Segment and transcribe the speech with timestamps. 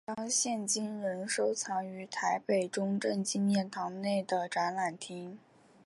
[0.07, 5.37] 此勋章现今仍收藏于台北中正纪念堂内的展览厅。